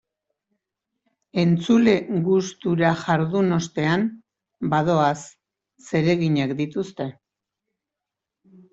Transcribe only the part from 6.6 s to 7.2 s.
dituzte.